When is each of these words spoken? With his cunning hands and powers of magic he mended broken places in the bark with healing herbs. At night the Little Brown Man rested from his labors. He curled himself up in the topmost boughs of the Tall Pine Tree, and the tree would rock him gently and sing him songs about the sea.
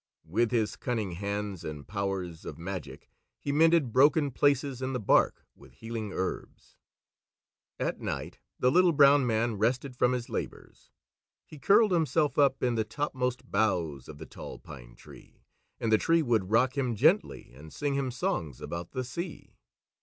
With 0.25 0.49
his 0.49 0.75
cunning 0.77 1.11
hands 1.11 1.63
and 1.63 1.87
powers 1.87 2.43
of 2.43 2.57
magic 2.57 3.07
he 3.39 3.51
mended 3.51 3.93
broken 3.93 4.31
places 4.31 4.81
in 4.81 4.93
the 4.93 4.99
bark 4.99 5.45
with 5.55 5.73
healing 5.73 6.11
herbs. 6.11 6.77
At 7.79 7.99
night 8.01 8.39
the 8.57 8.71
Little 8.71 8.93
Brown 8.93 9.27
Man 9.27 9.59
rested 9.59 9.95
from 9.95 10.13
his 10.13 10.27
labors. 10.27 10.89
He 11.45 11.59
curled 11.59 11.91
himself 11.91 12.39
up 12.39 12.63
in 12.63 12.73
the 12.73 12.83
topmost 12.83 13.51
boughs 13.51 14.09
of 14.09 14.17
the 14.17 14.25
Tall 14.25 14.57
Pine 14.57 14.95
Tree, 14.95 15.43
and 15.79 15.91
the 15.91 15.99
tree 15.99 16.23
would 16.23 16.49
rock 16.49 16.75
him 16.75 16.95
gently 16.95 17.51
and 17.53 17.71
sing 17.71 17.93
him 17.93 18.09
songs 18.09 18.59
about 18.59 18.93
the 18.93 19.03
sea. 19.03 19.53